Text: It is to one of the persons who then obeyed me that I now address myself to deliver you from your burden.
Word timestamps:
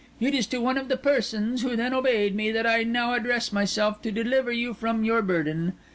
It 0.19 0.33
is 0.33 0.47
to 0.47 0.57
one 0.57 0.79
of 0.79 0.87
the 0.87 0.97
persons 0.97 1.61
who 1.61 1.75
then 1.75 1.93
obeyed 1.93 2.33
me 2.33 2.49
that 2.51 2.65
I 2.65 2.81
now 2.81 3.13
address 3.13 3.53
myself 3.53 4.01
to 4.01 4.11
deliver 4.11 4.51
you 4.51 4.73
from 4.73 5.03
your 5.03 5.21
burden. 5.21 5.73